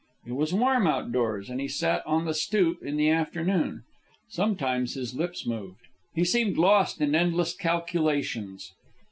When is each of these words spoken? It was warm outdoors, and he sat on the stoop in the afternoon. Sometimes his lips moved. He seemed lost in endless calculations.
It 0.25 0.31
was 0.33 0.51
warm 0.51 0.87
outdoors, 0.87 1.47
and 1.47 1.61
he 1.61 1.67
sat 1.67 2.01
on 2.07 2.25
the 2.25 2.33
stoop 2.33 2.81
in 2.81 2.97
the 2.97 3.11
afternoon. 3.11 3.83
Sometimes 4.31 4.95
his 4.95 5.13
lips 5.13 5.45
moved. 5.45 5.85
He 6.15 6.23
seemed 6.25 6.57
lost 6.57 7.01
in 7.01 7.13
endless 7.13 7.53
calculations. 7.55 8.71